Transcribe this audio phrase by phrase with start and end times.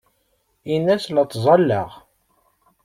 [0.73, 1.89] Ini-as la ttẓallaɣ.